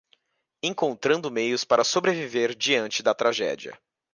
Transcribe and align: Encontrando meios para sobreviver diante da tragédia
Encontrando 0.63 1.29
meios 1.29 1.63
para 1.63 1.83
sobreviver 1.83 2.55
diante 2.55 3.03
da 3.03 3.13
tragédia 3.13 3.77